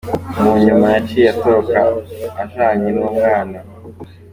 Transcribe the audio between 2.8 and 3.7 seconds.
n'uwo mwana.